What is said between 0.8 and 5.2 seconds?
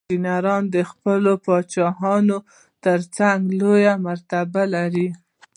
خپلو پادشاهانو ترڅنګ لوړه مرتبه لرله.